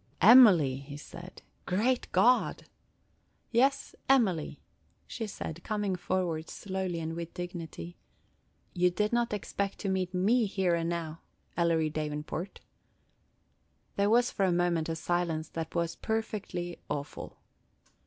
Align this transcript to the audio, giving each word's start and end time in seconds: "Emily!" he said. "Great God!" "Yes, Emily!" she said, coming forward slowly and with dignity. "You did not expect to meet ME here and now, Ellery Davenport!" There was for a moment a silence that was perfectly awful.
"Emily!" 0.23 0.77
he 0.77 0.97
said. 0.97 1.43
"Great 1.67 2.11
God!" 2.11 2.63
"Yes, 3.51 3.93
Emily!" 4.09 4.59
she 5.05 5.27
said, 5.27 5.63
coming 5.63 5.95
forward 5.95 6.49
slowly 6.49 6.99
and 6.99 7.15
with 7.15 7.35
dignity. 7.35 7.97
"You 8.73 8.89
did 8.89 9.13
not 9.13 9.31
expect 9.31 9.77
to 9.81 9.89
meet 9.89 10.11
ME 10.11 10.47
here 10.47 10.73
and 10.73 10.89
now, 10.89 11.21
Ellery 11.55 11.91
Davenport!" 11.91 12.61
There 13.95 14.09
was 14.09 14.31
for 14.31 14.43
a 14.43 14.51
moment 14.51 14.89
a 14.89 14.95
silence 14.95 15.49
that 15.49 15.75
was 15.75 15.97
perfectly 15.97 16.79
awful. 16.89 17.37